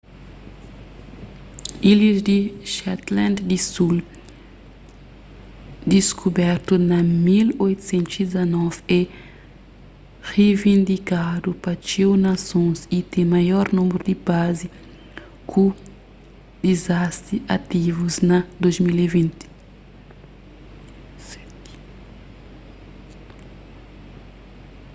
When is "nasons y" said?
12.25-12.99